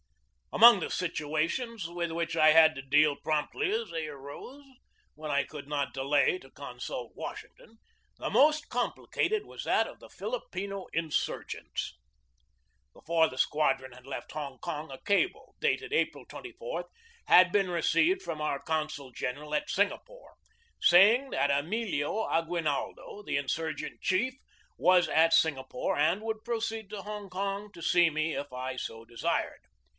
Among 0.53 0.79
the 0.79 0.89
situations 0.89 1.87
with 1.87 2.11
which 2.11 2.35
I 2.35 2.49
had 2.51 2.73
to 2.75 2.81
deal 2.81 3.15
promptly 3.15 3.71
as 3.71 3.89
they 3.91 4.07
arose, 4.07 4.65
when 5.13 5.29
I 5.31 5.43
could 5.43 5.67
not 5.67 5.93
delay 5.93 6.39
to 6.39 6.49
consult 6.49 7.13
Washington, 7.15 7.77
the 8.17 8.31
most 8.31 8.67
complicated 8.67 9.45
was 9.45 9.63
that 9.63 9.87
of 9.87 9.99
the 9.99 10.09
Filipino 10.09 10.87
insurgents. 10.91 11.93
Before 12.93 13.29
the 13.29 13.37
squadron 13.37 13.93
had 13.93 14.05
left 14.07 14.31
Hong 14.33 14.57
Kong 14.57 14.91
a 14.91 14.97
cable, 15.03 15.55
dated 15.61 15.93
April 15.93 16.25
24, 16.25 16.85
had 17.27 17.51
been 17.51 17.69
received 17.69 18.21
from 18.23 18.41
our 18.41 18.59
consul 18.59 19.11
general 19.11 19.53
at 19.53 19.69
Singapore, 19.69 20.33
saying 20.81 21.29
that 21.29 21.51
Emilio 21.51 22.27
Aguinaldo, 22.27 23.21
the 23.23 23.37
insurgent 23.37 24.01
chief, 24.01 24.33
was 24.77 25.07
at 25.07 25.31
Singapore 25.31 25.95
and 25.95 26.21
would 26.23 26.43
proceed 26.43 26.89
to 26.89 27.03
Hong 27.03 27.29
Kong 27.29 27.71
to 27.71 27.81
see 27.83 28.09
me 28.09 28.35
if 28.35 28.51
I 28.51 28.75
so 28.75 29.05
desired. 29.05 29.61